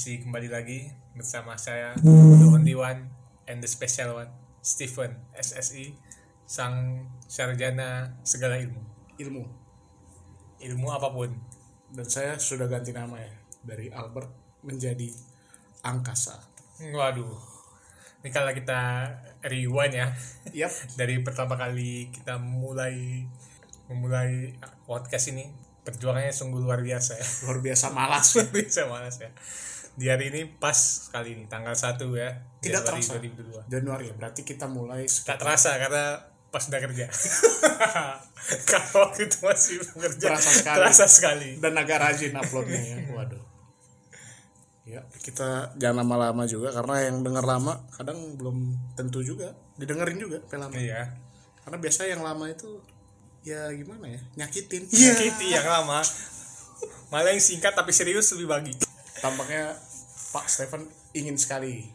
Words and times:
masih 0.00 0.24
kembali 0.24 0.48
lagi 0.48 0.88
bersama 1.12 1.60
saya 1.60 1.92
the 2.00 2.48
only 2.48 2.72
one 2.72 3.12
and 3.44 3.60
the 3.60 3.68
special 3.68 4.16
one 4.16 4.32
Stephen 4.64 5.12
SSI 5.36 5.92
sang 6.48 7.04
sarjana 7.28 8.08
segala 8.24 8.56
ilmu. 8.56 8.80
Ilmu. 9.20 9.44
Ilmu 10.56 10.86
apa 10.88 11.12
pun. 11.12 11.36
Dan 11.92 12.08
saya 12.08 12.40
sudah 12.40 12.64
ganti 12.64 12.96
nama 12.96 13.20
ya 13.20 13.28
dari 13.60 13.92
Albert 13.92 14.32
menjadi 14.64 15.12
angkasa. 15.84 16.48
Waduh. 16.80 17.36
Ini 18.24 18.32
kalau 18.32 18.56
kita 18.56 19.04
rewind 19.52 20.00
ya. 20.00 20.16
Yap. 20.64 20.72
Dari 20.96 21.20
pertama 21.20 21.60
kali 21.60 22.08
kita 22.08 22.40
mulai 22.40 23.28
memulai 23.92 24.56
podcast 24.88 25.28
ini 25.28 25.44
perjuangannya 25.84 26.32
sungguh 26.32 26.56
luar 26.56 26.80
biasa 26.80 27.20
ya. 27.20 27.26
Luar 27.44 27.60
biasa 27.60 27.92
malas. 27.92 28.32
Luar 28.40 28.48
biasa 28.48 28.88
malas 28.88 29.20
ya 29.20 29.28
di 30.00 30.08
hari 30.08 30.32
ini 30.32 30.48
pas 30.56 30.72
sekali 31.12 31.36
ini 31.36 31.44
tanggal 31.44 31.76
1 31.76 32.00
ya 32.16 32.30
Tidak 32.64 32.80
Januari 32.80 33.04
terasa. 33.04 33.20
2002 33.20 33.68
Januari 33.68 34.04
ya 34.08 34.14
berarti 34.16 34.40
kita 34.48 34.64
mulai 34.64 35.04
Gak 35.04 35.36
terasa 35.36 35.76
karena 35.76 36.24
pas 36.50 36.66
udah 36.66 36.80
kerja. 36.82 37.06
Kalau 38.70 39.06
waktu 39.06 39.30
itu 39.30 39.38
masih 39.38 39.76
bekerja 39.78 40.34
Terasa 40.34 40.50
sekali. 40.50 40.76
terasa 40.82 41.04
sekali. 41.06 41.48
Dan 41.62 41.78
agak 41.78 41.98
rajin 42.02 42.34
uploadnya 42.34 42.80
ya. 42.82 42.96
Waduh. 43.16 43.42
Ya. 44.82 45.00
Kita 45.22 45.78
jangan 45.78 46.02
lama-lama 46.02 46.42
juga 46.50 46.74
karena 46.74 47.06
yang 47.06 47.22
dengar 47.22 47.46
lama 47.46 47.78
kadang 47.94 48.34
belum 48.34 48.74
tentu 48.98 49.22
juga. 49.22 49.54
Didengerin 49.78 50.18
juga 50.18 50.42
sampai 50.42 50.58
lama 50.58 50.76
iya. 50.80 51.02
Karena 51.62 51.78
biasa 51.78 52.10
yang 52.10 52.26
lama 52.26 52.50
itu 52.50 52.82
ya 53.46 53.70
gimana 53.70 54.10
ya 54.10 54.20
nyakitin. 54.34 54.90
Sakiti 54.90 55.54
yang 55.54 55.68
lama. 55.70 56.02
Malah 57.14 57.30
yang 57.30 57.38
singkat 57.38 57.78
tapi 57.78 57.94
serius 57.94 58.26
lebih 58.34 58.50
bagi. 58.50 58.74
Tampaknya 59.22 59.78
Pak 60.30 60.46
Stephen 60.46 60.86
ingin 61.14 61.34
sekali 61.34 61.86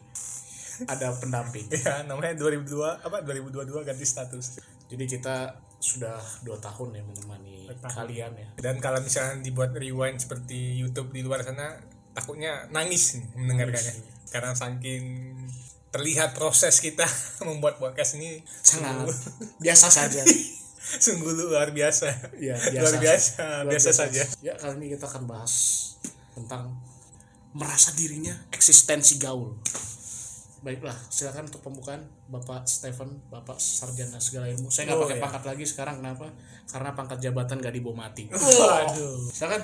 ada 0.84 1.08
pendamping. 1.16 1.64
Ya 1.72 2.04
namanya 2.04 2.36
2002 2.36 3.00
apa 3.00 3.24
2022 3.24 3.88
ganti 3.88 4.04
status. 4.04 4.60
Jadi 4.92 5.04
kita 5.08 5.56
sudah 5.80 6.20
dua 6.44 6.56
tahun 6.60 7.00
ya 7.00 7.02
menemani 7.04 7.68
tahun. 7.68 7.92
kalian 7.92 8.32
ya. 8.36 8.48
Dan 8.60 8.76
kalau 8.80 9.00
misalnya 9.00 9.40
dibuat 9.40 9.72
rewind 9.72 10.20
seperti 10.20 10.76
YouTube 10.76 11.12
di 11.12 11.24
luar 11.24 11.40
sana 11.44 11.80
takutnya 12.12 12.68
nangis 12.68 13.16
nih 13.16 13.24
mendengarkannya. 13.36 13.94
Karena 14.28 14.52
saking 14.52 15.04
terlihat 15.92 16.36
proses 16.36 16.80
kita 16.84 17.08
membuat 17.48 17.80
podcast 17.80 18.20
ini 18.20 18.44
sangat 18.44 19.08
biasa 19.60 19.88
saja. 19.88 20.20
Sungguh 21.04 21.34
luar 21.34 21.72
biasa. 21.72 22.36
Ya 22.36 22.56
luar 22.78 23.00
biasa 23.00 23.64
Luar 23.64 23.72
biasa 23.72 23.90
saja. 23.96 24.22
Ya 24.44 24.54
kali 24.60 24.76
ini 24.76 24.86
kita 24.94 25.08
akan 25.08 25.24
bahas 25.24 25.54
tentang 26.36 26.76
merasa 27.56 27.90
dirinya 27.92 28.36
eksistensi 28.50 29.16
gaul 29.16 29.56
baiklah 30.58 30.96
silakan 31.08 31.46
untuk 31.46 31.62
pembukaan 31.62 32.02
Bapak 32.26 32.66
Stephen 32.66 33.22
Bapak 33.26 33.56
sarjana 33.56 34.18
segala 34.18 34.46
ilmu 34.46 34.66
saya 34.66 34.90
nggak 34.90 34.98
Oh, 34.98 35.04
pakai 35.04 35.16
ya. 35.16 35.22
pangkat 35.22 35.42
lagi 35.46 35.64
sekarang 35.64 35.96
kenapa 36.00 36.26
karena 36.66 36.90
pangkat 36.92 37.18
jabatan 37.20 37.56
gak 37.56 37.70
dibawa 37.72 37.96
mati 38.04 38.26
Waduh. 38.28 39.30
silakan 39.30 39.62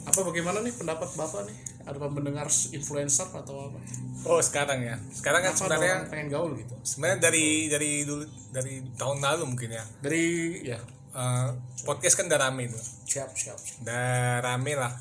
apa 0.00 0.20
bagaimana 0.20 0.58
nih 0.60 0.70
pendapat 0.72 1.08
Bapak 1.12 1.42
nih 1.44 1.56
ada 1.80 1.96
mendengar 2.02 2.46
influencer 2.46 3.26
atau 3.26 3.68
apa 3.68 3.78
Oh 4.20 4.36
sekarang 4.36 4.84
ya. 4.84 5.00
Sekarang 5.08 5.40
kan 5.40 5.56
Kenapa 5.56 5.80
sebenarnya 5.80 5.94
pengen 6.06 6.28
gaul 6.28 6.52
gitu 6.52 6.76
sebenarnya 6.84 7.24
dari 7.24 7.46
dari 7.66 7.90
dulu 8.04 8.20
dari 8.52 8.84
tahun 8.92 9.16
lalu 9.18 9.42
mungkin 9.48 9.70
ya. 9.72 9.84
dari 9.98 10.24
ya 10.62 10.80
Eh, 11.10 11.48
podcast 11.82 12.14
kan 12.14 12.28
udah 12.28 12.38
rame 12.38 12.68
tuh. 12.68 12.78
siap 13.02 13.32
siap, 13.32 13.56
siap. 13.56 13.82
Udah 13.82 14.38
rame 14.40 14.78
lah. 14.78 14.94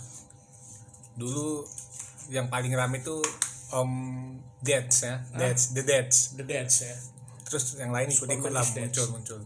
Dulu 1.13 1.61
yang 2.30 2.47
paling 2.47 2.72
rame 2.72 3.02
tuh 3.02 3.22
Om 3.69 3.91
Deads 4.59 4.97
ya. 5.03 5.22
Deads, 5.31 5.72
The 5.72 5.83
Deads. 5.83 6.17
The 6.35 6.44
Dance 6.44 6.77
ya 6.83 6.95
Terus 7.45 7.77
yang 7.77 7.89
lain 7.89 8.09
ikut-ikut 8.09 8.49
lah 8.49 8.61
is 8.61 8.72
Dead. 8.72 8.85
muncul 8.85 9.08
muncul. 9.11 9.39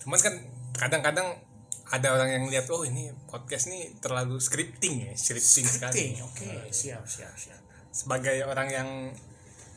Cuman 0.00 0.18
kan 0.18 0.34
kadang-kadang 0.72 1.28
ada 1.90 2.08
orang 2.14 2.30
yang 2.30 2.44
lihat 2.46 2.70
oh 2.70 2.82
ini 2.82 3.10
podcast 3.26 3.66
nih 3.66 3.98
terlalu 3.98 4.38
scripting 4.38 5.04
ya, 5.04 5.12
scripting 5.12 5.66
sekali. 5.66 5.92
Ting, 5.92 6.12
oke 6.22 6.46
siap 6.70 7.02
siap 7.02 7.34
siap 7.34 7.58
sebagai 7.90 8.46
orang 8.46 8.68
yang 8.70 8.88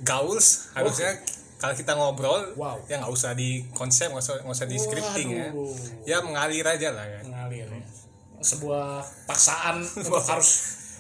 gauls 0.02 0.70
harusnya 0.78 1.18
kalau 1.58 1.74
kita 1.74 1.98
ngobrol 1.98 2.54
Wow. 2.54 2.78
ya 2.86 3.02
nggak 3.02 3.10
usah 3.10 3.34
di 3.34 3.66
konsep 3.74 4.14
nggak 4.14 4.22
usah 4.22 4.36
nggak 4.46 4.54
usah 4.54 4.68
di 4.70 4.78
scripting 4.78 5.30
ya 5.34 5.48
Waduh. 5.50 5.74
ya 6.06 6.18
mengalir 6.22 6.66
aja 6.68 6.90
lah 6.94 7.06
ya 7.08 7.20
mengalir 7.26 7.66
ya 7.66 7.82
sebuah 8.44 9.02
paksaan 9.26 9.82
untuk 10.04 10.22
harus 10.22 10.52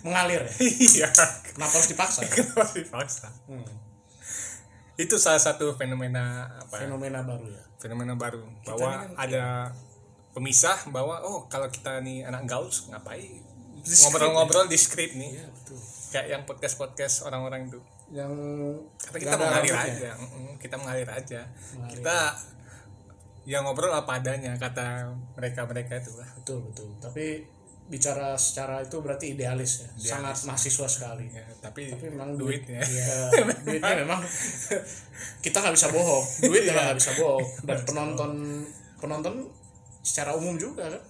mengalir. 0.03 0.43
Ya 0.43 0.69
iya. 0.87 1.09
Kenapa 1.47 1.73
harus 1.73 1.89
dipaksa? 1.89 2.21
Kenapa 2.35 2.69
dipaksa? 2.71 3.27
Hmm. 3.47 3.65
itu 4.93 5.17
salah 5.17 5.41
satu 5.41 5.73
fenomena 5.73 6.45
apa 6.53 6.77
ya? 6.77 6.85
fenomena 6.85 7.25
baru 7.25 7.49
ya? 7.49 7.63
Fenomena 7.81 8.13
baru. 8.13 8.45
Bahwa 8.61 9.09
kan- 9.09 9.15
ada 9.17 9.73
pemisah 10.33 10.85
bahwa 10.93 11.17
oh 11.25 11.49
kalau 11.49 11.65
kita 11.67 11.97
nih 12.05 12.21
anak 12.21 12.45
gauls 12.45 12.85
ngapain? 12.93 13.41
Ngobrol-ngobrol 13.83 14.69
di 14.69 14.77
script 14.77 15.17
nih. 15.17 15.33
Iya 15.33 15.45
betul. 15.49 15.77
Kayak 16.13 16.27
yang 16.29 16.41
podcast 16.45 16.75
podcast 16.77 17.15
orang-orang 17.25 17.67
itu. 17.67 17.81
Yang 18.13 18.33
Tapi 19.01 19.17
kita 19.17 19.33
mengalir 19.35 19.73
aja, 19.73 20.11
Mm-mm, 20.13 20.61
kita 20.61 20.75
mengalir 20.77 21.09
aja. 21.09 21.41
Mengalir. 21.73 21.89
Kita 21.97 22.17
yang 23.43 23.67
ngobrol 23.67 23.91
apa 23.91 24.23
adanya 24.23 24.55
kata 24.55 25.09
mereka 25.35 25.65
mereka 25.65 25.99
itu 25.99 26.13
lah. 26.15 26.29
betul 26.37 26.63
betul. 26.69 26.89
Tapi 27.01 27.49
bicara 27.87 28.39
secara 28.39 28.79
itu 28.81 28.97
berarti 29.03 29.35
idealis 29.35 29.83
ya. 29.83 30.17
Sangat 30.17 30.47
mahasiswa 30.47 30.87
sekali. 30.87 31.27
Ya, 31.29 31.45
tapi, 31.59 31.91
tapi 31.91 32.09
memang 32.11 32.39
duitnya. 32.39 32.79
ya, 32.79 33.29
duitnya 33.65 33.93
memang. 34.07 34.21
kita 35.43 35.57
nggak 35.59 35.75
bisa 35.75 35.87
bohong. 35.91 36.25
Duit 36.47 36.63
memang 36.67 36.83
nggak 36.91 36.99
bisa 36.99 37.11
bohong. 37.19 37.45
Dan 37.67 37.77
penonton 37.83 38.31
penonton 38.97 39.35
secara 40.03 40.35
umum 40.35 40.55
juga 40.55 40.87
kan? 40.87 41.03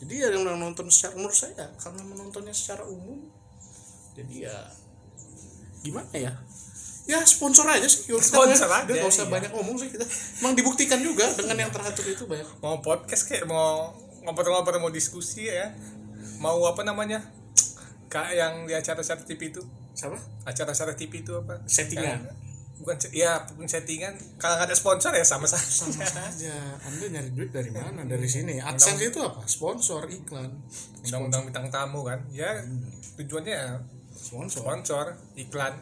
Jadi 0.00 0.14
ya 0.16 0.32
yang 0.32 0.46
nonton 0.56 0.88
secara 0.88 1.18
menurut 1.18 1.36
saya 1.36 1.68
karena 1.76 2.02
menontonnya 2.06 2.56
secara 2.56 2.88
umum 2.88 3.20
jadi 4.16 4.50
ya 4.50 4.56
gimana 5.80 6.12
ya? 6.12 6.32
Ya 7.08 7.18
sponsor 7.26 7.66
aja 7.66 7.88
sih. 7.88 8.06
Kita 8.06 8.22
Sponsor 8.22 8.70
aja, 8.70 8.86
nggak 8.86 9.08
usah 9.08 9.26
iya. 9.26 9.32
banyak 9.32 9.50
ngomong 9.56 9.76
sih 9.80 9.88
kita. 9.90 10.04
Emang 10.44 10.54
dibuktikan 10.54 11.00
juga 11.00 11.26
dengan 11.34 11.66
yang 11.66 11.72
teratur 11.72 12.06
itu 12.06 12.28
banyak. 12.28 12.46
Mau 12.62 12.78
podcast 12.84 13.26
kayak 13.26 13.48
mau 13.48 13.96
ngobrol-ngobrol 14.22 14.78
mau 14.78 14.92
diskusi 14.92 15.48
ya. 15.48 15.74
Mau 16.40 16.64
apa 16.64 16.82
namanya? 16.82 17.20
Kayak 18.08 18.32
yang 18.34 18.54
di 18.64 18.74
acara-acara 18.74 19.22
TV 19.22 19.52
itu. 19.52 19.62
siapa? 19.92 20.16
Acara-acara 20.42 20.96
TV 20.96 21.20
itu 21.20 21.32
apa? 21.36 21.60
Settingan. 21.68 22.18
Yang- 22.24 22.48
bukan 22.80 22.96
ya 23.12 23.44
bukan 23.52 23.68
settingan. 23.68 24.16
Kalau 24.40 24.56
nggak 24.56 24.72
ada 24.72 24.76
sponsor 24.76 25.12
ya 25.12 25.20
sama 25.20 25.44
saja 25.44 25.68
sama 25.68 26.00
saja. 26.16 26.56
Anda 26.80 27.06
nyari 27.12 27.30
duit 27.30 27.52
dari 27.52 27.68
mana? 27.68 28.08
Dari 28.08 28.24
sini. 28.24 28.56
adsense 28.56 29.04
itu 29.04 29.20
apa? 29.20 29.44
Sponsor 29.44 30.08
iklan. 30.08 30.48
Undang-undang 31.04 31.44
bintang 31.44 31.68
tamu 31.68 32.02
kan? 32.02 32.24
Ya 32.32 32.48
tujuannya 33.14 33.52
ya 33.52 33.68
sponsor. 34.10 34.64
sponsor 34.64 35.04
iklan. 35.36 35.76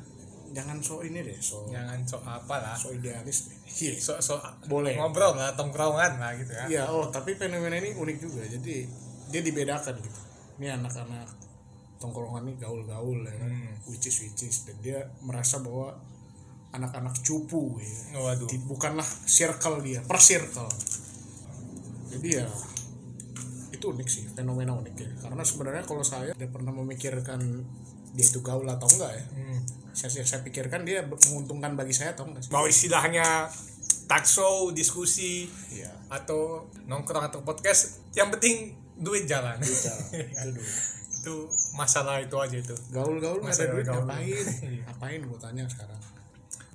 Jangan 0.49 0.81
so 0.83 1.05
ini 1.05 1.23
deh 1.23 1.39
so 1.39 1.69
jangan 1.71 2.03
so 2.03 2.19
apa 2.25 2.57
lah. 2.59 2.75
so 2.75 2.91
idealis 2.91 3.47
deh. 3.47 3.57
Iya 3.79 3.95
so, 3.95 4.19
so 4.19 4.35
Boleh. 4.67 4.99
ngobrol 4.99 5.39
lah 5.39 5.55
tongkrongan 5.55 6.19
lah 6.19 6.35
gitu 6.35 6.51
ya. 6.51 6.65
Iya, 6.67 6.83
oh 6.91 7.07
tapi 7.09 7.39
fenomena 7.39 7.79
ini 7.79 7.95
unik 7.95 8.17
juga. 8.19 8.43
Jadi 8.43 8.83
dia 9.31 9.41
dibedakan 9.41 9.95
gitu 10.03 10.19
ini 10.59 10.67
anak-anak 10.75 11.29
tongkrongan 11.99 12.47
ini 12.47 12.55
gaul-gaul 12.59 13.27
ya 13.27 13.35
kan. 13.35 13.51
Hmm. 13.51 13.75
which 13.91 14.07
is 14.07 14.17
which 14.23 14.47
is. 14.47 14.67
Dan 14.67 14.79
dia 14.83 15.03
merasa 15.23 15.59
bahwa 15.63 15.99
anak-anak 16.75 17.19
cupu 17.23 17.79
ya. 17.83 18.23
Waduh. 18.23 18.49
Bukanlah 18.71 19.07
circle 19.27 19.83
dia 19.83 20.01
per 20.03 20.19
circle. 20.23 20.71
Jadi 22.09 22.29
ya 22.29 22.47
itu 23.79 23.95
unik 23.95 24.09
sih 24.11 24.25
fenomena 24.35 24.75
unik 24.75 24.97
ya. 24.99 25.11
Karena 25.23 25.43
sebenarnya 25.47 25.85
kalau 25.87 26.03
saya 26.03 26.35
tidak 26.35 26.51
pernah 26.51 26.75
memikirkan 26.75 27.39
dia 28.15 28.27
itu 28.27 28.43
gaul 28.43 28.67
atau 28.67 28.91
enggak 28.91 29.13
ya. 29.15 29.25
Hmm. 29.39 29.61
saya, 29.95 30.11
saya, 30.11 30.27
saya 30.27 30.41
pikirkan 30.47 30.87
dia 30.87 31.03
menguntungkan 31.07 31.75
bagi 31.79 31.95
saya 31.95 32.15
atau 32.15 32.27
enggak 32.27 32.47
sih. 32.47 32.51
Mau 32.51 32.67
istilahnya 32.67 33.47
talk 34.09 34.25
show 34.25 34.73
diskusi 34.73 35.47
iya. 35.71 35.93
atau 36.09 36.65
nongkrong 36.89 37.29
atau 37.29 37.45
podcast 37.45 38.01
yang 38.17 38.33
penting 38.33 38.73
duit 38.99 39.25
jalan. 39.25 39.57
Bisa. 39.63 39.93
itu 40.35 40.49
dulu. 40.53 40.71
Itu 41.19 41.35
masalah 41.75 42.23
itu 42.23 42.37
aja 42.39 42.57
itu. 42.59 42.77
Gaul-gaul 42.91 43.43
nggak 43.43 43.55
ada 43.55 43.67
duit 43.75 43.87
gaul. 43.87 44.05
ngapain? 44.05 44.45
Iya. 44.69 44.83
ngapain? 44.91 45.21
Gue 45.25 45.39
tanya 45.39 45.65
sekarang. 45.71 46.01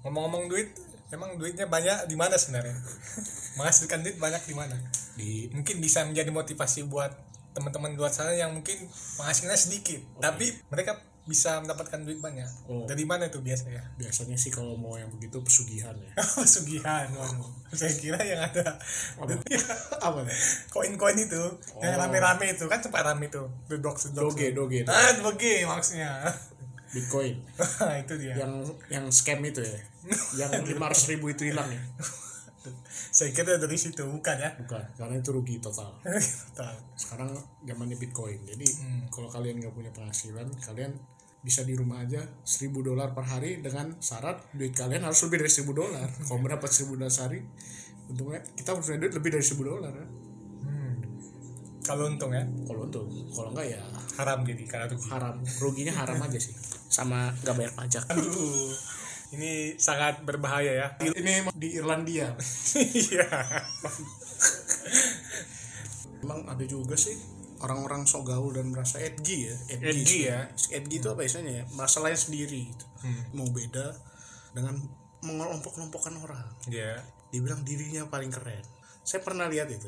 Ngomong-ngomong 0.03 0.51
duit 0.51 0.69
emang 1.13 1.37
duitnya 1.37 1.69
banyak 1.69 2.09
di 2.09 2.15
mana 2.17 2.35
sebenarnya? 2.39 2.75
Menghasilkan 3.59 4.01
duit 4.01 4.17
banyak 4.17 4.43
di 4.47 4.55
mana? 4.55 4.75
Di 5.13 5.47
mungkin 5.53 5.77
bisa 5.83 6.03
menjadi 6.07 6.31
motivasi 6.33 6.89
buat 6.89 7.13
teman-teman 7.53 7.93
luar 7.93 8.09
sana 8.09 8.33
yang 8.33 8.49
mungkin 8.49 8.89
penghasilannya 9.21 9.61
sedikit 9.61 10.01
tapi 10.17 10.49
mereka 10.73 10.97
bisa 11.23 11.55
mendapatkan 11.57 12.03
duit 12.03 12.19
banyak. 12.19 12.45
Oh. 12.67 12.83
dari 12.83 13.03
mana 13.03 13.27
itu 13.27 13.39
biasanya? 13.39 13.79
Biasanya 13.99 14.35
sih 14.35 14.49
kalau 14.49 14.75
mau 14.75 14.93
yang 14.93 15.07
begitu 15.07 15.39
pesugihan 15.39 15.95
ya. 15.95 16.11
Pesugihan 16.43 17.07
waduh. 17.13 17.47
Saya 17.71 17.95
kira 17.95 18.19
yang 18.19 18.43
ada. 18.43 18.75
Apa? 19.15 19.31
Apa 20.11 20.19
nih? 20.21 20.35
koin-koin 20.69 21.15
itu. 21.17 21.43
Yang 21.79 21.93
Oh. 21.95 21.99
rame-rame 22.03 22.45
itu. 22.51 22.67
Kan 22.67 22.79
sempat 22.79 23.03
rame 23.03 23.27
itu 23.27 23.39
the 23.65 23.79
dogs 23.79 24.03
the 24.03 24.11
dogs 24.11 24.35
doge 24.35 24.51
doge 24.51 24.79
ah 24.83 25.11
doge 25.17 25.63
maksudnya. 25.63 26.11
Bitcoin. 26.91 27.39
Itu 27.97 28.13
dia. 28.19 28.37
Yang 28.37 28.53
yang 28.87 29.05
scam 29.09 29.41
itu 29.41 29.63
ya? 29.63 29.79
Yang 30.37 30.69
lima 30.69 30.91
ribu 30.91 31.25
itu 31.29 31.47
hilang 31.47 31.65
ya? 31.65 31.81
Saya 33.09 33.29
kira 33.29 33.57
dari 33.57 33.75
situ. 33.75 34.03
Bukan 34.03 34.37
ya? 34.37 34.53
Bukan. 34.55 34.83
Karena 34.93 35.15
itu 35.15 35.29
rugi 35.29 35.57
total. 35.57 35.89
Tahu. 36.53 36.75
sekarang 36.93 37.33
zamannya 37.61 37.95
bitcoin. 37.95 38.37
Jadi 38.43 38.67
Hmm. 38.77 39.03
kalau 39.09 39.25
kalian 39.27 39.57
nggak 39.57 39.71
punya 39.71 39.89
penghasilan 39.89 40.45
kalian 40.59 40.93
bisa 41.43 41.67
di 41.67 41.75
rumah 41.75 42.07
aja 42.07 42.23
1000 42.23 42.71
dolar 42.71 43.11
per 43.11 43.27
hari 43.27 43.59
dengan 43.59 43.99
syarat 43.99 44.55
duit 44.55 44.71
kalian 44.71 45.03
harus 45.03 45.19
lebih 45.27 45.43
dari 45.43 45.51
1000 45.51 45.75
dolar. 45.75 46.07
Kalau 46.07 46.39
mendapat 46.39 46.71
1000 46.71 46.95
dolar 46.95 47.11
sehari 47.11 47.43
untungnya 48.07 48.39
kita 48.55 48.75
punya 48.79 48.97
duit 49.03 49.13
lebih 49.13 49.29
dari 49.35 49.45
1000 49.45 49.59
dolar 49.59 49.91
kan? 49.91 50.09
Hmm. 50.63 50.95
kalau 51.83 52.07
untung 52.07 52.31
ya? 52.31 52.47
Kalau 52.47 52.87
untuk 52.87 53.05
kalau 53.35 53.49
enggak 53.51 53.67
ya 53.75 53.81
haram 54.15 54.39
jadi 54.47 54.63
karena 54.63 54.87
rugi. 54.87 55.07
Haram. 55.11 55.35
Ruginya 55.59 55.93
haram 55.99 56.17
aja 56.23 56.39
sih. 56.39 56.55
Sama 56.87 57.35
nggak 57.43 57.55
bayar 57.59 57.73
pajak. 57.75 58.03
Aduh, 58.07 58.71
ini 59.35 59.75
sangat 59.75 60.23
berbahaya 60.23 60.71
ya. 60.71 60.87
Ini 61.03 61.43
di 61.59 61.75
Irlandia. 61.75 62.31
Iya. 62.73 63.27
Emang 66.23 66.47
ada 66.47 66.63
juga 66.63 66.95
sih 66.95 67.42
orang-orang 67.63 68.03
sok 68.03 68.27
gaul 68.27 68.51
dan 68.51 68.67
merasa 68.67 68.99
edgy 68.99 69.47
ya 69.47 69.55
Edgy 69.79 70.27
ya. 70.27 70.51
edgy 70.75 70.99
itu 70.99 71.07
apa 71.07 71.23
istilahnya 71.23 71.63
ya? 71.63 71.65
Merasa 71.71 72.03
lain 72.03 72.19
sendiri 72.19 72.67
gitu. 72.67 72.85
mau 73.31 73.47
beda 73.47 73.95
dengan 74.51 74.75
mengelompok-kelompokkan 75.23 76.13
orang. 76.19 76.43
Ya. 76.67 76.99
Dibilang 77.31 77.63
dirinya 77.63 78.05
paling 78.11 78.29
keren. 78.29 78.61
Saya 79.01 79.23
pernah 79.23 79.47
lihat 79.47 79.71
itu. 79.71 79.87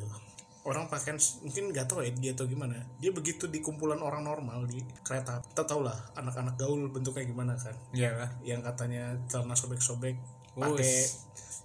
Orang 0.66 0.90
pakaian 0.90 1.14
mungkin 1.46 1.70
nggak 1.70 1.86
tahu 1.86 2.02
edgy 2.02 2.32
atau 2.32 2.48
gimana. 2.48 2.74
Dia 2.98 3.14
begitu 3.14 3.46
di 3.46 3.62
kumpulan 3.62 4.00
orang 4.00 4.24
normal 4.26 4.66
di 4.66 4.82
kereta. 5.04 5.38
Kita 5.44 5.62
tau 5.62 5.84
lah 5.84 5.94
anak-anak 6.18 6.58
gaul 6.58 6.90
bentuknya 6.90 7.28
gimana 7.28 7.54
kan. 7.54 7.76
Ya 7.94 8.10
lah. 8.16 8.30
Yang 8.42 8.72
katanya 8.72 9.14
celana 9.30 9.54
sobek-sobek 9.54 10.16
pakai 10.56 11.06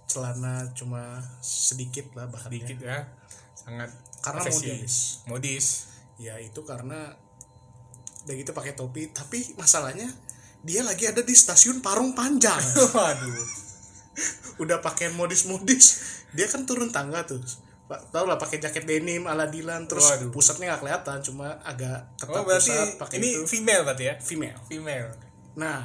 celana 0.06 0.68
cuma 0.76 1.24
sedikit 1.40 2.12
lah 2.14 2.28
bahkan 2.28 2.52
dikit 2.52 2.78
ya. 2.78 3.08
Sangat 3.56 3.90
karena 4.22 4.44
modis. 4.46 4.94
Modis 5.26 5.91
ya 6.22 6.38
itu 6.38 6.62
karena 6.62 7.18
udah 8.22 8.34
gitu 8.38 8.54
pakai 8.54 8.72
topi. 8.78 9.10
Tapi 9.10 9.58
masalahnya 9.58 10.06
dia 10.62 10.86
lagi 10.86 11.10
ada 11.10 11.20
di 11.26 11.34
stasiun 11.34 11.82
Parung 11.82 12.14
Panjang. 12.14 12.62
Waduh. 12.94 13.46
Udah 14.62 14.78
pakai 14.78 15.10
modis-modis. 15.10 15.98
Dia 16.30 16.46
kan 16.46 16.62
turun 16.62 16.94
tangga 16.94 17.26
tuh. 17.26 17.42
Tau 17.92 18.24
lah 18.24 18.40
pakai 18.40 18.62
jaket 18.62 18.86
denim 18.86 19.26
ala 19.26 19.50
Dilan. 19.50 19.90
Terus 19.90 20.06
Waduh. 20.06 20.30
pusatnya 20.30 20.72
nggak 20.72 20.80
kelihatan 20.86 21.18
cuma 21.26 21.58
agak 21.66 22.14
ketat 22.16 22.38
oh 22.38 22.44
berarti 22.46 22.70
pusat 22.70 22.88
pakai 22.96 23.16
ini 23.18 23.28
itu. 23.34 23.44
female 23.50 23.82
berarti 23.82 24.04
ya? 24.06 24.14
Female. 24.22 24.58
Female 24.70 25.10
nah 25.52 25.84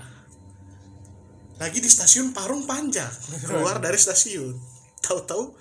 lagi 1.59 1.83
di 1.83 1.89
stasiun 1.91 2.31
Parung 2.31 2.63
Panjang. 2.63 3.11
Keluar 3.43 3.83
dari 3.83 3.99
stasiun. 3.99 4.55
Tahu-tahu 5.03 5.51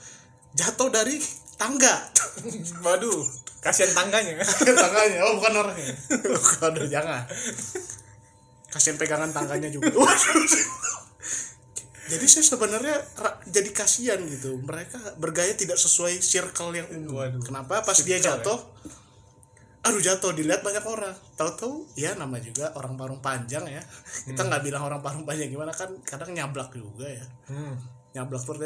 jatuh 0.55 0.93
dari 0.95 1.19
tangga. 1.59 2.15
Waduh 2.87 3.46
kasihan 3.67 3.93
tangganya. 3.93 4.39
Tangganya. 4.87 5.21
Oh 5.27 5.43
bukan 5.43 5.53
orangnya. 5.59 5.95
Waduh 6.63 6.87
jangan. 6.87 7.27
Kasihan 8.71 8.95
pegangan 8.95 9.31
tangganya 9.35 9.67
juga. 9.67 9.91
Jadi 12.07 12.23
saya 12.31 12.47
sebenarnya 12.47 13.03
jadi 13.51 13.67
kasihan 13.75 14.23
gitu. 14.31 14.63
Mereka 14.63 15.19
bergaya 15.19 15.51
tidak 15.59 15.75
sesuai 15.75 16.23
circle 16.23 16.71
yang 16.71 16.87
umum. 16.95 17.19
Waduh. 17.19 17.43
kenapa? 17.43 17.83
Pas 17.83 17.99
dia 17.99 18.23
Circle 18.23 18.23
ya? 18.23 18.39
jatuh 18.39 18.61
aduh 19.87 20.03
jatuh. 20.03 20.31
Dilihat 20.31 20.63
banyak 20.63 20.87
orang. 20.87 21.15
Tahu-tahu 21.35 21.99
ya 21.99 22.15
nama 22.15 22.39
juga 22.39 22.71
orang 22.79 22.95
parung 22.95 23.19
panjang 23.19 23.67
ya. 23.67 23.83
Kita 24.23 24.47
nggak 24.47 24.63
bilang 24.63 24.87
orang 24.87 25.03
parung 25.03 25.27
panjang. 25.27 25.51
Gimana? 25.51 25.75
Kan 25.75 25.99
kadang 26.07 26.31
nyablak 26.31 26.71
juga 26.71 27.11
ya. 27.11 27.27
Hmm 27.51 27.96
nyablak 28.17 28.43
tuh 28.43 28.57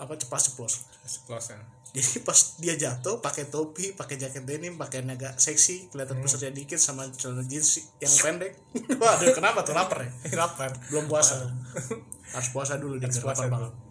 apa 0.00 0.12
ceplas 0.16 0.42
ceplos. 0.48 0.74
Seplosan 1.04 1.60
jadi 1.94 2.26
pas 2.26 2.58
dia 2.58 2.74
jatuh 2.74 3.22
pakai 3.22 3.46
topi 3.46 3.94
pakai 3.94 4.18
jaket 4.18 4.42
denim 4.42 4.74
pakaian 4.74 5.06
agak 5.14 5.38
seksi 5.38 5.94
kelihatan 5.94 6.18
pusatnya 6.18 6.50
dikit 6.50 6.82
sama 6.82 7.06
celana 7.14 7.46
jeans 7.46 7.86
yang 8.02 8.10
pendek. 8.18 8.58
Waduh 9.00 9.30
kenapa 9.30 9.62
tuh? 9.62 9.78
Lapar 9.78 10.02
ya? 10.02 10.10
Lapar. 10.34 10.74
Belum 10.90 11.06
puasa. 11.06 11.54
Harus 12.34 12.50
puasa 12.50 12.82
dulu 12.82 12.98
di 12.98 13.06
puasa 13.06 13.46
banget 13.46 13.84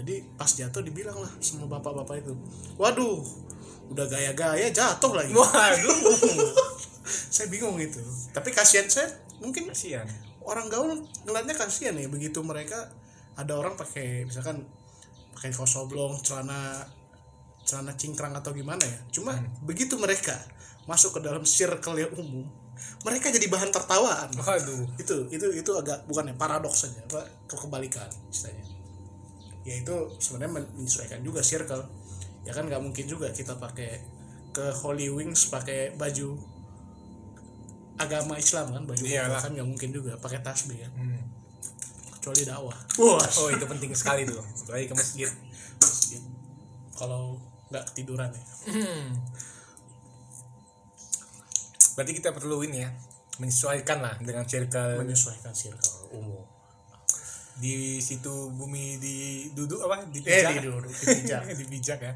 jadi 0.00 0.22
pas 0.38 0.48
jatuh 0.48 0.82
dibilang 0.86 1.18
lah 1.18 1.30
sama 1.42 1.66
bapak-bapak 1.66 2.22
itu 2.22 2.32
waduh 2.78 3.20
udah 3.90 4.06
gaya-gaya 4.06 4.70
jatuh 4.70 5.10
lagi. 5.18 5.34
Waduh. 5.34 5.98
Saya 7.34 7.50
bingung 7.50 7.74
itu 7.82 7.98
tapi 8.30 8.54
kasihan 8.54 8.86
saya 8.86 9.10
mungkin 9.42 9.66
kasihan. 9.66 10.06
orang 10.46 10.70
gaul 10.70 10.94
ngeliatnya 11.26 11.58
kasihan 11.58 11.98
ya. 11.98 12.06
Begitu 12.06 12.38
mereka 12.46 12.94
ada 13.40 13.52
orang 13.56 13.74
pakai 13.74 14.28
misalkan 14.28 14.62
pakai 15.32 15.50
kaos 15.50 15.74
oblong 15.76 16.20
celana 16.20 16.84
celana 17.64 17.96
cingkrang 17.96 18.36
atau 18.36 18.52
gimana 18.52 18.82
ya. 18.84 18.98
Cuma 19.10 19.32
begitu 19.64 19.96
mereka 19.96 20.36
masuk 20.84 21.16
ke 21.16 21.20
dalam 21.24 21.44
circle 21.44 21.96
yang 21.96 22.12
umum 22.16 22.44
mereka 23.04 23.28
jadi 23.28 23.44
bahan 23.48 23.68
tertawaan. 23.68 24.28
Waduh. 24.36 24.84
Itu 24.96 25.28
itu 25.28 25.46
itu 25.52 25.70
agak 25.72 26.04
bukan 26.04 26.32
ya 26.32 26.34
paradoks 26.36 26.88
saja 26.88 27.00
apa 27.04 27.20
kebalikan 27.48 28.08
istilahnya. 28.28 28.64
Ya 29.64 29.74
itu 29.76 29.94
sebenarnya 30.16 30.52
men- 30.60 30.72
menyesuaikan 30.76 31.20
juga 31.20 31.44
circle. 31.44 31.84
Ya 32.44 32.56
kan 32.56 32.64
nggak 32.64 32.80
mungkin 32.80 33.04
juga 33.04 33.28
kita 33.30 33.56
pakai 33.56 34.00
ke 34.50 34.72
Holy 34.80 35.12
Wings 35.12 35.52
pakai 35.52 35.92
baju 35.94 36.40
agama 38.00 38.40
Islam 38.40 38.72
kan 38.72 38.82
baju 38.88 39.04
Iyalah. 39.04 39.44
kan 39.44 39.52
nggak 39.52 39.68
mungkin 39.68 39.92
juga 39.92 40.16
pakai 40.16 40.40
tasbih 40.40 40.80
kan 40.80 40.92
Hmm. 40.96 41.20
Kecuali 42.20 42.44
dakwah. 42.44 42.76
Wah 43.00 43.24
oh 43.40 43.48
itu 43.48 43.64
penting 43.64 43.90
sekali 43.96 44.28
tuh. 44.28 44.44
Apalagi 44.44 44.92
ke 44.92 44.94
masjid. 44.94 45.30
Kalau 46.92 47.40
nggak 47.72 47.84
ketiduran 47.90 48.28
ya. 48.28 48.44
Hmm. 48.68 49.08
berarti 51.90 52.16
kita 52.16 52.32
perlu 52.32 52.64
ini 52.64 52.80
ya 52.80 52.88
menyesuaikan 53.40 54.04
lah 54.04 54.14
dengan 54.20 54.44
circle. 54.44 55.00
Menyesuaikan 55.00 55.52
circle 55.56 56.12
umum. 56.12 56.44
Di 57.60 58.00
situ 58.00 58.52
bumi 58.52 59.00
di 59.00 59.48
duduk 59.52 59.84
apa? 59.84 60.04
Di 60.08 60.20
eh 60.24 60.44
pijak 60.44 60.60
di 60.60 60.68
dipijak. 60.68 61.42
Di 61.56 61.64
pijak 61.64 61.98
ya. 62.08 62.12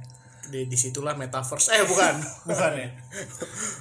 Di 0.48 0.68
di 0.68 0.76
situlah 0.76 1.16
metaverse. 1.16 1.72
Eh 1.72 1.84
bukan. 1.88 2.14
Bukan 2.48 2.72
ya. 2.76 2.88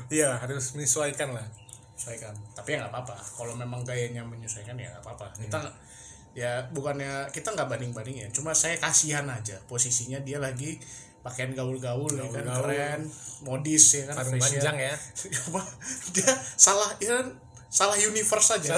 Iya 0.08 0.30
harus 0.40 0.72
menyesuaikan 0.76 1.36
lah. 1.36 1.44
Menyesuaikan. 1.44 2.36
Tapi 2.56 2.68
ya 2.76 2.78
nggak 2.84 2.92
apa-apa. 2.96 3.16
Kalau 3.20 3.54
memang 3.56 3.84
gayanya 3.84 4.24
menyesuaikan 4.24 4.76
ya 4.80 4.88
nggak 4.92 5.04
apa-apa. 5.04 5.36
Kita 5.36 5.60
nggak- 5.60 5.78
ya 6.34 6.66
bukannya 6.74 7.30
kita 7.30 7.54
nggak 7.54 7.70
banding 7.70 7.94
banding 7.94 8.18
ya 8.26 8.28
cuma 8.34 8.58
saya 8.58 8.78
kasihan 8.82 9.30
aja 9.30 9.62
posisinya 9.70 10.18
dia 10.26 10.42
lagi 10.42 10.82
pakaian 11.24 11.56
gaul-gaul 11.56 12.12
ya 12.12 12.28
kan 12.28 12.44
keren 12.44 13.02
modis 13.48 13.96
ya 13.96 14.12
kan 14.12 14.24
panjang 14.24 14.76
ya. 14.76 14.96
Cuma 15.40 15.64
dia 16.12 16.32
salah 16.60 16.92
ya 17.00 17.20
kan, 17.20 17.28
salah 17.74 17.98
universe 17.98 18.54
aja 18.54 18.78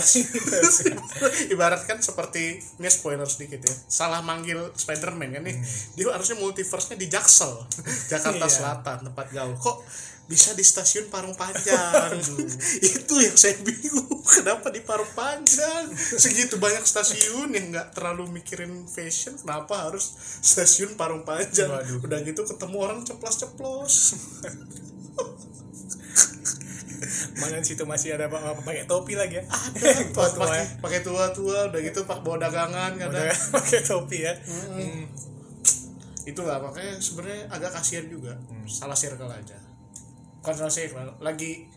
ibaratkan 1.53 1.99
seperti 1.99 2.63
ini 2.79 2.87
spoiler 2.87 3.27
sedikit 3.27 3.59
ya. 3.67 3.73
Salah 3.91 4.23
manggil 4.23 4.71
Spiderman 4.71 5.35
kan 5.35 5.43
nih. 5.43 5.59
Dia 5.99 6.15
harusnya 6.15 6.39
multiverse-nya 6.39 6.95
di 6.95 7.11
Jaksel 7.11 7.51
Jakarta 8.15 8.47
Iya. 8.47 8.55
Selatan 8.55 8.97
tempat 9.11 9.27
gaul. 9.35 9.59
Kok 9.59 9.83
bisa 10.25 10.55
di 10.55 10.63
stasiun 10.63 11.11
Parung 11.11 11.35
Panjang? 11.35 12.17
Itu 12.87 13.13
yang 13.19 13.35
saya 13.35 13.59
bingung. 13.61 14.23
Kenapa 14.23 14.71
di 14.71 14.79
Parung 14.79 15.11
Panjang? 15.11 15.91
Segitu 15.93 16.55
banyak 16.55 16.87
stasiun 16.87 17.51
yang 17.51 17.75
nggak 17.75 17.93
terlalu 17.99 18.31
mikirin 18.31 18.87
fashion 18.87 19.35
kenapa 19.35 19.91
harus 19.91 20.15
stasiun 20.39 20.95
Parung 20.95 21.27
Panjang? 21.27 21.67
Waduh. 21.67 21.99
udah 21.99 22.19
gitu 22.23 22.47
ketemu 22.47 22.77
orang 22.79 22.99
ceplos-ceplos 23.03 23.95
mana 27.41 27.61
situ 27.61 27.83
masih 27.83 28.15
ada 28.15 28.31
apa 28.31 28.57
pakai 28.61 28.85
topi 28.89 29.13
lagi 29.15 29.39
ya? 29.39 29.43
Ada. 29.45 29.89
Tua-tua 30.15 30.45
pakai 30.47 30.59
ya. 30.59 30.65
pakai 30.81 30.99
tua-tua 31.03 31.57
udah 31.71 31.81
gitu 31.81 31.99
pak 32.03 32.19
bawa 32.21 32.37
dagangan 32.41 32.95
kadang. 32.97 33.29
pakai 33.55 33.81
topi 33.83 34.17
ya? 34.25 34.33
Hmm. 34.45 35.07
itu 36.25 36.41
lah 36.41 36.57
makanya 36.57 36.97
sebenarnya 36.97 37.45
agak 37.53 37.71
kasihan 37.77 38.05
juga. 38.09 38.33
Hmm. 38.33 38.65
salah 38.65 38.97
circle 38.97 39.29
aja. 39.29 39.57
Bukan 40.41 40.53
salah 40.57 40.73
circle 40.73 41.11
lagi 41.21 41.69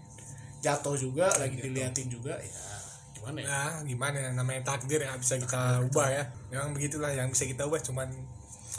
jatuh 0.64 0.96
juga 0.98 1.28
lagi 1.38 1.60
diliatin 1.62 2.10
juga 2.10 2.34
ya 2.40 2.78
gimana 3.18 3.38
ya? 3.42 3.46
Nah, 3.50 3.76
gimana? 3.84 4.16
Ya, 4.16 4.30
namanya 4.32 4.62
takdir 4.64 5.02
yang 5.02 5.18
bisa 5.20 5.36
kita 5.36 5.84
ubah 5.84 6.08
ya. 6.08 6.24
Memang 6.48 6.72
begitulah 6.72 7.12
yang 7.12 7.28
bisa 7.28 7.44
kita 7.44 7.66
ubah 7.66 7.82
cuman 7.82 8.08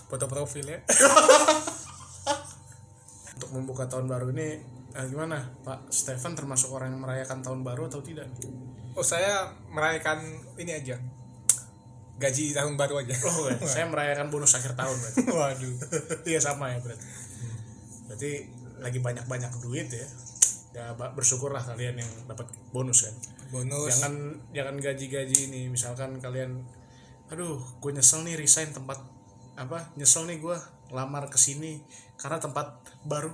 foto 0.09 0.25
profil 0.25 0.65
ya. 0.65 0.79
untuk 3.39 3.55
membuka 3.55 3.87
tahun 3.87 4.11
baru 4.11 4.35
ini 4.35 4.78
eh, 4.95 5.05
gimana? 5.09 5.37
Pak 5.61 5.91
Stefan 5.93 6.33
termasuk 6.33 6.73
orang 6.73 6.95
yang 6.95 7.01
merayakan 7.01 7.43
tahun 7.45 7.61
baru 7.61 7.89
atau 7.89 8.01
tidak? 8.01 8.29
Oh, 8.97 9.05
saya 9.05 9.53
merayakan 9.69 10.21
ini 10.57 10.73
aja. 10.73 10.97
Gaji 12.19 12.51
tahun 12.51 12.75
baru 12.75 12.99
aja. 12.99 13.15
oh 13.15 13.47
ya. 13.47 13.57
saya 13.79 13.85
merayakan 13.87 14.27
bonus 14.33 14.57
akhir 14.57 14.75
tahun 14.75 14.95
berarti. 14.97 15.21
Waduh. 15.39 15.75
iya 16.27 16.39
sama 16.41 16.73
ya 16.73 16.77
berarti. 16.83 17.05
Berarti 18.09 18.31
lagi 18.79 18.99
banyak 18.99 19.25
banyak 19.29 19.51
duit 19.63 19.87
ya. 19.87 20.07
Ya 20.69 20.85
bersyukurlah 20.93 21.63
kalian 21.63 22.01
yang 22.01 22.11
dapat 22.27 22.49
bonus 22.75 23.07
kan? 23.07 23.15
Bonus. 23.49 23.89
Jangan 23.93 24.13
jangan 24.51 24.75
gaji-gaji 24.77 25.37
ini. 25.53 25.61
Misalkan 25.71 26.19
kalian 26.19 26.65
aduh 27.29 27.61
gue 27.77 27.91
nyesel 27.93 28.25
nih 28.25 28.35
resign 28.41 28.73
tempat 28.73 28.97
apa 29.53 29.93
nyesel 29.93 30.25
nih 30.25 30.41
gue 30.41 30.57
lamar 30.89 31.29
ke 31.29 31.37
sini 31.37 31.77
karena 32.17 32.41
tempat 32.41 32.81
baru 33.05 33.29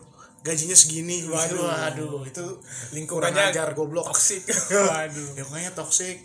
gajinya 0.45 0.77
segini 0.77 1.25
Waduh. 1.25 1.65
waduh 1.65 2.21
itu 2.21 2.45
kurang 2.45 2.93
lingkungannya 2.93 3.49
ajar 3.49 3.73
goblok. 3.73 4.13
toksik 4.13 4.45
waduh. 4.93 5.29
Lingkungannya 5.33 5.73
toksik 5.73 6.21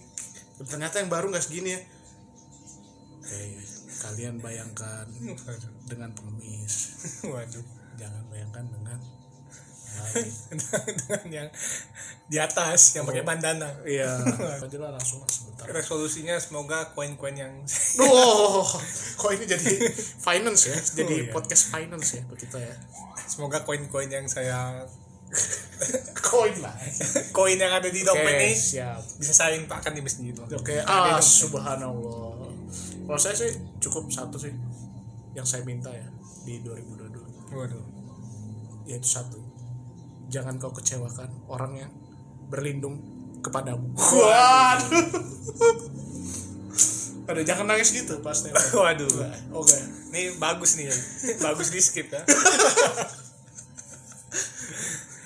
ternyata 0.60 1.00
yang 1.00 1.08
baru 1.08 1.32
nggak 1.32 1.40
segini 1.40 1.72
ya. 1.72 1.80
Eh, 3.32 3.56
kalian 4.04 4.44
bayangkan 4.44 5.08
waduh. 5.48 5.72
dengan 5.88 6.12
pengemis. 6.12 6.74
Waduh. 7.24 7.64
Jangan 7.96 8.22
bayangkan 8.28 8.64
dengan. 8.68 9.00
Dengan 10.50 11.22
yang 11.30 11.48
di 12.26 12.38
atas 12.38 12.94
yang 12.94 13.04
pakai 13.04 13.22
bandana 13.22 13.66
iya 13.82 14.14
aja 14.62 14.76
lah 14.78 14.90
langsung 14.90 15.18
lah 15.18 15.26
sebentar 15.26 15.66
resolusinya 15.68 16.38
semoga 16.38 16.92
koin-koin 16.92 17.34
yang 17.34 17.52
Oh, 18.02 18.62
kok 19.16 19.30
ini 19.32 19.44
jadi 19.44 19.74
finance 20.16 20.70
ya? 20.70 20.76
Jadi 20.98 21.14
Oh, 21.16 21.24
iya. 21.26 21.32
podcast 21.32 21.68
finance 21.68 22.08
ya 22.14 22.22
kita 22.30 22.58
ya. 22.58 22.74
semoga 23.26 23.60
koin-koin 23.62 24.08
yang 24.08 24.26
saya 24.26 24.86
Koin 26.20 26.58
lah. 26.58 26.74
koin 27.30 27.54
yang 27.54 27.70
ada 27.70 27.86
di 27.86 28.02
dompet 28.02 28.34
Oke, 28.34 28.46
ini 28.46 28.54
siap. 28.54 28.98
bisa 29.14 29.30
saya 29.32 29.54
infakkan 29.54 29.94
di 29.94 30.02
masjid 30.02 30.34
Oke, 30.34 30.82
Ada 30.82 31.18
ah 31.18 31.22
subhanallah. 31.22 32.50
Kalau 33.06 33.18
saya 33.18 33.34
sih 33.34 33.50
cukup 33.78 34.10
satu 34.10 34.34
sih 34.34 34.50
yang 35.30 35.46
saya 35.46 35.62
minta 35.62 35.90
ya 35.90 36.06
di 36.42 36.58
2022 36.62 37.50
waduh 37.50 37.82
yaitu 38.84 39.06
satu. 39.06 39.38
Jangan 40.30 40.56
kau 40.56 40.70
kecewakan 40.70 41.26
orang 41.46 41.72
yang 41.76 41.90
berlindung 42.46 43.02
kepadamu. 43.40 43.90
Waduh. 43.98 45.06
Aduh, 47.26 47.46
jangan 47.46 47.66
nangis 47.68 47.94
gitu 47.94 48.18
pasti. 48.20 48.50
waduh 48.74 49.06
Oke. 49.54 49.78
ini 50.10 50.34
bagus 50.42 50.74
nih 50.74 50.90
ya. 50.90 50.96
bagus 51.38 51.70
di 51.70 51.78
skip 51.78 52.10
ya 52.10 52.26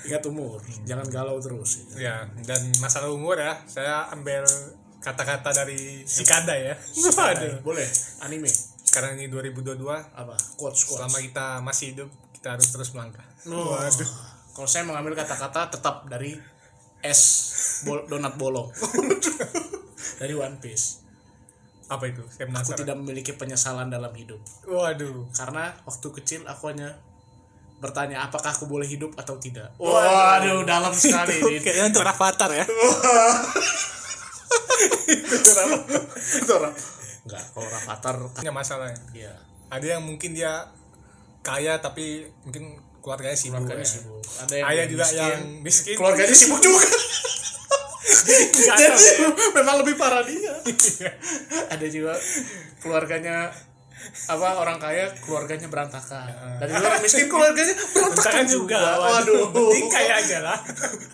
Ingat 0.04 0.20
umur, 0.28 0.61
jangan 0.84 1.08
galau 1.08 1.40
terus. 1.40 1.88
ya 1.96 2.28
dan 2.44 2.61
masalah 2.76 3.08
umur 3.08 3.40
ya 3.40 3.56
saya 3.64 4.04
ambil 4.12 4.44
kata-kata 5.00 5.64
dari 5.64 6.04
Sikada 6.04 6.52
ya 6.52 6.76
waduh 7.16 7.64
Boleh, 7.64 7.88
anime. 8.20 8.52
sekarang 8.84 9.16
ini 9.16 9.32
2022 9.32 9.80
Apa? 10.12 10.37
Quotes, 10.61 10.84
quotes. 10.84 11.00
selama 11.00 11.18
kita 11.25 11.46
masih 11.64 11.87
hidup 11.96 12.08
kita 12.37 12.52
harus 12.52 12.68
terus 12.68 12.92
melangkah 12.92 13.25
Oh. 13.49 13.80
Kalau 14.54 14.68
saya 14.70 14.87
mengambil 14.87 15.18
kata-kata 15.18 15.66
tetap 15.75 16.06
dari 16.06 16.38
es 17.04 17.20
bol 17.84 18.06
donat 18.08 18.38
bolong 18.40 18.70
dari 20.23 20.32
One 20.32 20.56
Piece. 20.62 21.04
apa 21.84 22.08
itu 22.08 22.25
saya 22.32 22.49
Aku 22.49 22.73
tidak 22.73 22.96
memiliki 22.96 23.37
penyesalan 23.37 23.92
dalam 23.92 24.08
hidup 24.16 24.40
waduh 24.64 25.28
karena 25.37 25.68
waktu 25.84 26.08
kecil 26.16 26.40
aku 26.49 26.73
hanya 26.73 26.96
bertanya 27.76 28.25
apakah 28.25 28.56
aku 28.56 28.64
boleh 28.64 28.88
hidup 28.88 29.12
atau 29.20 29.37
tidak. 29.37 29.68
Waduh. 29.76 30.00
Waduh, 30.00 30.61
dalam 30.64 30.94
sekali 30.96 31.37
ini. 31.37 31.61
kayaknya 31.61 31.92
untuk 31.92 32.08
avatar 32.08 32.50
ya 32.56 32.64
Itu 36.40 36.50
orang. 36.56 36.75
Enggak, 37.25 37.42
kalau 37.52 37.68
Rafathar 37.68 38.16
punya 38.32 38.52
masalahnya 38.52 39.00
ya 39.12 39.32
ada 39.68 39.84
yang 39.84 40.04
mungkin 40.04 40.32
dia 40.32 40.68
kaya 41.44 41.76
tapi 41.80 42.28
mungkin 42.49 42.80
keluarganya 43.04 43.37
sibuk 43.37 43.61
keluarganya 43.68 43.84
ya. 43.84 43.92
sibuk. 43.92 44.16
Ada 44.25 44.54
yang 44.56 44.64
yang 44.73 44.88
juga 44.88 45.04
miskin. 45.04 45.20
yang 45.20 45.42
miskin 45.61 45.94
keluarganya 46.00 46.34
sibuk 46.34 46.61
juga. 46.66 46.88
Jadi 48.25 48.84
ya. 48.88 49.28
memang 49.61 49.76
lebih 49.84 49.94
parah 50.00 50.25
dia. 50.25 50.56
Ada 51.68 51.87
juga 51.92 52.16
keluarganya 52.80 53.52
apa 54.04 54.49
orang 54.61 54.76
kaya 54.80 55.12
keluarganya 55.20 55.68
berantakan. 55.68 56.28
Dan 56.61 56.66
juga 56.73 56.87
orang 56.88 57.02
miskin 57.04 57.28
keluarganya 57.28 57.75
berantakan 57.92 58.44
juga 58.49 58.80
juga. 58.80 59.00
waduh 59.00 59.49
penting 59.52 59.87
kaya 59.88 60.12
aja 60.20 60.38
lah 60.44 60.58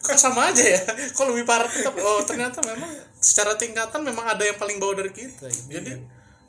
Kok 0.02 0.18
sama 0.18 0.50
aja 0.54 0.62
ya? 0.62 0.82
Kok 1.14 1.24
lebih 1.34 1.42
parah 1.46 1.70
tetap 1.70 1.94
oh 1.98 2.22
ternyata 2.22 2.62
memang 2.66 2.90
secara 3.18 3.54
tingkatan 3.58 4.02
memang 4.06 4.26
ada 4.30 4.42
yang 4.46 4.58
paling 4.58 4.78
bawah 4.78 4.98
dari 5.02 5.10
kita. 5.10 5.46
gitu. 5.50 5.70
Jadi 5.74 5.92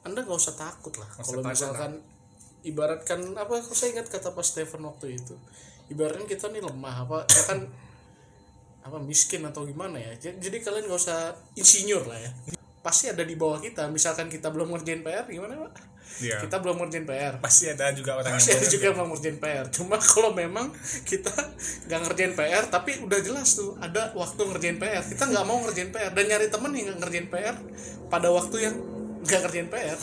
Anda 0.01 0.25
gak 0.25 0.33
usah 0.33 0.57
takut 0.57 0.93
lah. 0.97 1.05
Kalau 1.21 1.45
misalkan 1.45 2.01
ibaratkan 2.61 3.21
apa 3.37 3.61
aku 3.61 3.73
saya 3.73 3.97
ingat 3.97 4.09
kata 4.09 4.33
Pak 4.33 4.45
Stephen 4.45 4.85
waktu 4.85 5.17
itu. 5.17 5.35
Ibaratkan 5.89 6.25
kita 6.29 6.47
nih 6.53 6.63
lemah 6.63 6.95
apa 7.03 7.17
ya 7.27 7.43
kan 7.49 7.59
apa 8.81 8.97
miskin 8.97 9.45
atau 9.45 9.65
gimana 9.65 10.01
ya. 10.01 10.33
Jadi, 10.33 10.57
kalian 10.57 10.89
gak 10.89 10.97
usah 10.97 11.37
insinyur 11.53 12.09
lah 12.09 12.17
ya. 12.17 12.31
Pasti 12.81 13.13
ada 13.13 13.21
di 13.21 13.37
bawah 13.37 13.61
kita. 13.61 13.85
Misalkan 13.93 14.25
kita 14.25 14.49
belum 14.49 14.73
ngerjain 14.73 15.05
PR 15.05 15.29
gimana, 15.29 15.69
Pak? 15.69 15.73
Iya. 16.19 16.43
Kita 16.43 16.59
belum 16.59 16.81
ngerjain 16.81 17.05
PR. 17.07 17.33
pasti 17.39 17.71
ada 17.71 17.93
juga 17.95 18.19
orang 18.19 18.35
Pasti 18.35 18.51
ada 18.51 18.65
yang 18.65 18.73
juga 18.73 18.85
yang 18.91 19.09
ngerjain 19.13 19.37
PR. 19.37 19.65
Cuma 19.69 19.95
kalau 20.11 20.33
memang 20.33 20.73
kita 21.05 21.31
nggak 21.87 21.99
ngerjain 22.09 22.33
PR, 22.35 22.63
tapi 22.67 22.91
udah 23.05 23.19
jelas 23.21 23.53
tuh 23.55 23.77
ada 23.79 24.11
waktu 24.17 24.41
ngerjain 24.43 24.77
PR. 24.81 25.03
Kita 25.05 25.23
nggak 25.29 25.45
mau 25.45 25.61
ngerjain 25.63 25.89
PR 25.93 26.11
dan 26.11 26.23
nyari 26.25 26.47
temen 26.49 26.71
yang 26.73 26.85
nggak 26.91 26.99
ngerjain 27.05 27.27
PR 27.29 27.55
pada 28.11 28.27
waktu 28.33 28.57
yang 28.59 28.75
nggak 29.21 29.39
ngerjain 29.43 29.69
PR. 29.69 29.99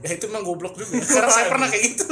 Ya 0.00 0.10
itu 0.12 0.24
emang 0.28 0.44
goblok 0.44 0.76
juga. 0.76 1.00
Karena 1.00 1.28
saya 1.28 1.46
pernah 1.48 1.68
kayak 1.68 1.84
gitu. 1.90 2.06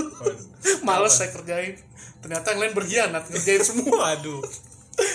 Males 0.82 1.12
saya 1.12 1.28
kerjain. 1.30 1.76
Ternyata 2.20 2.52
yang 2.52 2.60
lain 2.62 2.74
berkhianat 2.74 3.24
ngerjain 3.26 3.62
semua. 3.62 4.14
waduh 4.14 4.40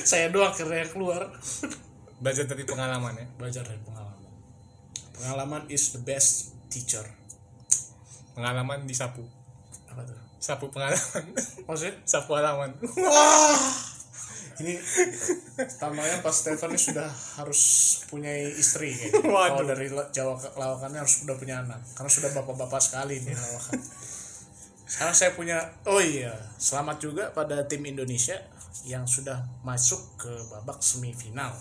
saya 0.03 0.27
doang 0.27 0.49
akhirnya 0.49 0.83
yang 0.83 0.91
keluar. 0.91 1.21
belajar 2.17 2.49
dari 2.49 2.65
pengalaman 2.65 3.13
ya 3.13 3.25
Belajar 3.37 3.61
dari 3.61 3.77
pengalaman. 3.79 4.25
Pengalaman 5.13 5.61
is 5.69 5.93
the 5.93 6.01
best 6.01 6.57
teacher. 6.67 7.05
pengalaman 8.33 8.85
disapu 8.85 9.21
Apa 9.87 10.01
tuh? 10.01 10.17
sapu 10.37 10.69
pengalaman 10.69 11.23
Maksudnya? 11.65 11.93
sapu 12.03 12.33
halaman 12.33 12.73
Wah, 12.97 13.57
ini 14.61 14.73
tamanya 15.77 16.21
pas 16.25 16.33
Stefan 16.33 16.73
ini 16.73 16.81
sudah 16.81 17.09
harus 17.37 17.61
punya 18.09 18.33
istri 18.49 18.89
kayaknya. 18.93 19.29
Waduh. 19.33 19.49
Kalau 19.53 19.65
dari 19.69 19.87
Jawa 20.13 20.33
lawakannya 20.57 20.99
harus 21.01 21.15
sudah 21.21 21.35
punya 21.37 21.61
anak. 21.61 21.81
Karena 21.93 22.09
sudah 22.09 22.29
bapak-bapak 22.33 22.81
sekali 22.81 23.21
nih 23.21 23.37
lawakan. 23.37 23.79
Sekarang 24.87 25.13
saya 25.13 25.31
punya, 25.35 25.59
oh 25.85 25.99
iya, 25.99 26.31
selamat 26.57 26.97
juga 27.03 27.23
pada 27.35 27.67
tim 27.67 27.83
Indonesia 27.83 28.39
yang 28.87 29.03
sudah 29.03 29.43
masuk 29.61 30.15
ke 30.15 30.31
babak 30.49 30.79
semifinal. 30.79 31.51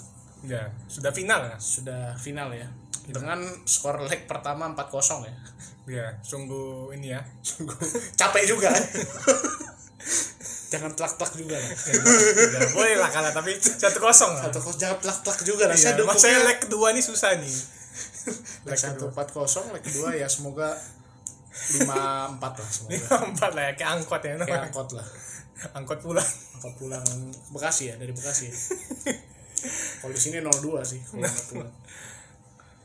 ya 0.47 0.69
sudah 0.87 1.11
final 1.11 1.43
ya 1.43 1.57
Sudah 1.59 2.15
final 2.17 2.55
ya. 2.55 2.69
Dengan 3.07 3.43
skor 3.67 4.03
leg 4.07 4.27
pertama 4.31 4.71
4-0 4.73 5.27
ya. 5.27 5.37
ya 5.87 6.07
sungguh 6.23 6.91
ini 6.99 7.15
ya 7.15 7.23
Capek 8.19 8.45
juga. 8.47 8.71
Jangan 10.67 10.91
telak-telak 10.99 11.33
juga. 11.39 11.57
Lah. 11.59 11.71
ya, 11.71 12.61
boleh 12.75 12.95
lah 12.99 13.11
kalah 13.11 13.33
tapi 13.33 13.55
satu 13.59 13.99
kosong 14.03 14.33
lah. 14.35 14.51
Atau 14.51 14.61
jangan 14.75 14.99
telak-telak 14.99 15.39
juga. 15.47 15.65
Lah. 15.71 15.77
ya, 15.79 15.95
Saya 15.95 16.15
saya 16.19 16.37
leg 16.43 16.59
kedua 16.59 16.91
nih 16.91 17.05
susah 17.05 17.39
nih. 17.39 17.51
Leg 18.67 18.75
satu 18.75 19.15
empat 19.15 19.31
kosong 19.31 19.71
leg 19.71 19.81
kedua 19.81 20.11
ya 20.11 20.27
semoga 20.27 20.75
lima 21.79 22.29
empat 22.35 22.53
lah 22.59 22.69
semoga. 22.69 23.07
Empat 23.31 23.51
lah 23.55 23.63
ya. 23.71 23.73
Kayak 23.79 23.91
angkot 24.03 24.23
ya 24.27 24.35
kayak 24.43 24.63
angkot 24.69 24.89
lah. 24.99 25.07
Angkot 25.79 25.99
pulang. 26.03 26.31
Angkot 26.59 26.75
pulang 26.77 27.07
Bekasi 27.55 27.93
ya 27.93 27.95
dari 27.97 28.11
Bekasi 28.11 28.51
kalau 30.05 30.13
di 30.13 30.21
sini 30.21 30.45
02 30.45 30.83
sih 30.83 31.01
kalau 31.07 31.25
angkot 31.25 31.47
pulang. 31.55 31.75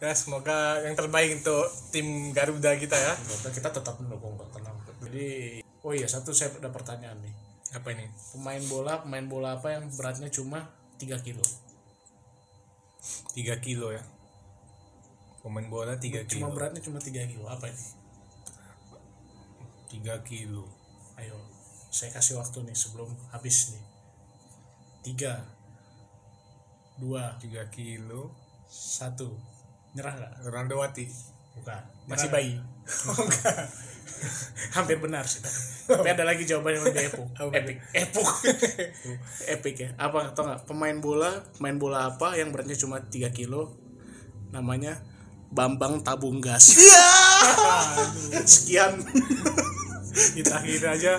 Ya 0.01 0.13
semoga 0.17 0.81
yang 0.81 0.93
terbaik 0.93 1.41
untuk 1.41 1.65
tim 1.89 2.31
Garuda 2.31 2.77
kita 2.77 2.95
ya. 2.95 3.13
Kita 3.49 3.69
tetap 3.73 3.97
mendukung 3.99 4.37
kok 4.37 4.53
tenang 4.55 4.81
jadi 5.11 5.59
oh 5.83 5.91
iya 5.91 6.07
satu 6.07 6.31
saya 6.31 6.53
ada 6.55 6.69
pertanyaan 6.69 7.17
nih 7.19 7.35
apa 7.71 7.87
ini? 7.95 8.05
Pemain 8.35 8.63
bola 8.67 8.93
pemain 9.03 9.25
bola 9.27 9.49
apa 9.55 9.71
yang 9.71 9.87
beratnya 9.95 10.27
cuma 10.27 10.67
3 10.99 11.15
kilo? 11.23 11.43
3 13.33 13.63
kilo 13.63 13.95
ya? 13.95 14.03
Pemain 15.39 15.67
bola 15.71 15.95
3 15.95 16.27
cuma 16.27 16.51
kilo. 16.51 16.55
beratnya 16.55 16.81
cuma 16.83 16.99
3 16.99 17.31
kilo. 17.31 17.47
Apa 17.47 17.71
ini? 17.71 17.83
3 20.03 20.27
kilo. 20.27 20.67
Ayo 21.15 21.35
saya 21.91 22.11
kasih 22.11 22.39
waktu 22.39 22.67
nih 22.67 22.75
sebelum 22.75 23.09
habis 23.31 23.71
nih. 23.71 23.83
Tiga. 25.01 25.39
Dua. 26.99 27.39
3 27.39 27.71
kilo. 27.71 28.35
Satu. 28.67 29.31
Nyerah 29.95 30.13
nggak? 30.19 30.33
Ronaldo 30.47 30.75
Wati 30.79 31.30
bukan. 31.57 31.81
Masih 32.07 32.29
bayi. 32.29 32.53
Nggak? 33.27 33.67
hampir 34.71 35.01
benar 35.01 35.25
sih. 35.25 35.41
Tapi 35.89 36.07
ada 36.07 36.23
lagi 36.23 36.45
jawaban 36.45 36.77
yang 36.77 36.85
lebih 36.85 37.09
Apa 37.35 37.51
epic. 37.57 37.77
Epuk. 37.91 38.29
Epic 39.57 39.75
ya. 39.75 39.89
Apa 39.97 40.31
atau 40.31 40.45
nggak? 40.45 40.69
Pemain 40.69 40.97
bola 41.01 41.41
pemain 41.57 41.77
bola 41.77 41.99
apa 42.13 42.37
yang 42.37 42.53
beratnya 42.53 42.77
cuma 42.77 43.01
3 43.01 43.33
kilo? 43.33 43.75
Namanya 44.53 45.01
Bambang 45.51 46.05
Tabung 46.05 46.39
Gas. 46.39 46.77
Sekian. 48.51 49.01
Kita 50.11 50.61
akhiri 50.61 50.87
aja 50.87 51.17